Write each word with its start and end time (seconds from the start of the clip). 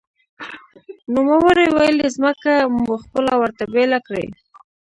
نوموړي 1.13 1.67
ویلي، 1.75 2.07
ځمکه 2.15 2.53
مو 2.77 2.93
خپله 3.03 3.33
ورته 3.41 3.63
بېله 3.73 3.99
کړې 4.07 4.25